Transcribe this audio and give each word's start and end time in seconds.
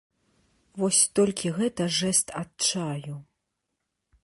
Вось 0.83 1.01
толькі 1.19 1.51
гэта 1.59 1.83
жэст 1.99 2.27
адчаю. 2.41 3.15